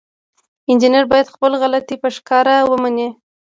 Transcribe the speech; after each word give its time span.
انجینر 0.69 1.03
باید 1.11 1.31
خپله 1.33 1.55
غلطي 1.63 1.95
په 2.01 2.09
ښکاره 2.15 2.55
ومني. 2.69 3.07